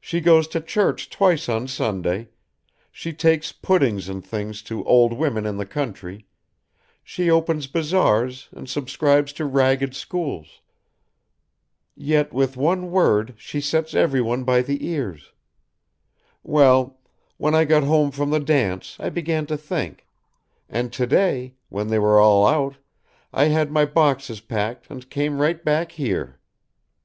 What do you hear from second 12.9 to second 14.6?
word she sets everyone